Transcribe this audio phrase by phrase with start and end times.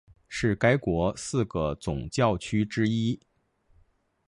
[0.27, 3.19] 是该国四个总教区之一。